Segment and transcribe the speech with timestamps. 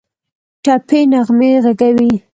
[0.63, 2.11] ټپي نغمې ږغوي